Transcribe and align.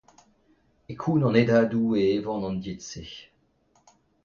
E 0.91 0.93
koun 1.01 1.25
an 1.27 1.37
hendadoù 1.37 1.87
e 1.99 2.01
evan 2.15 2.41
an 2.47 2.57
died-se. 2.63 3.03